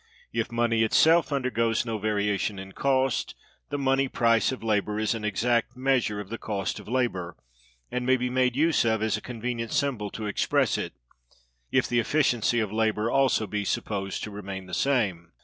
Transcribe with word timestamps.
If 0.33 0.51
money 0.51 0.81
itself 0.81 1.31
undergoes 1.31 1.85
no 1.85 1.99
variation 1.99 2.57
in 2.57 2.71
cost, 2.71 3.35
the 3.69 3.77
money 3.77 4.07
price 4.07 4.51
of 4.51 4.63
labor 4.63 4.97
is 4.99 5.13
an 5.13 5.23
exact 5.23 5.77
measure 5.77 6.19
of 6.19 6.29
the 6.29 6.39
cost 6.39 6.79
of 6.79 6.87
labor, 6.87 7.37
and 7.91 8.03
may 8.03 8.17
be 8.17 8.27
made 8.27 8.55
use 8.55 8.83
of 8.83 9.03
as 9.03 9.15
a 9.15 9.21
convenient 9.21 9.71
symbol 9.71 10.09
to 10.09 10.25
express 10.25 10.75
it 10.75 10.93
[if 11.71 11.87
the 11.87 11.99
efficiency 11.99 12.59
of 12.59 12.71
labor 12.71 13.11
also 13.11 13.45
be 13.45 13.63
supposed 13.63 14.23
to 14.23 14.31
remain 14.31 14.65
the 14.65 14.73
same]. 14.73 15.33